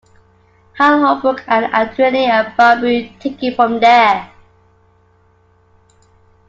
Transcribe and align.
Hal 0.79 0.99
Holbrook 0.99 1.43
and 1.47 1.65
Adrienne 1.71 2.55
Barbeau 2.57 3.07
take 3.19 3.43
it 3.43 3.55
from 3.55 3.79
there. 3.79 4.31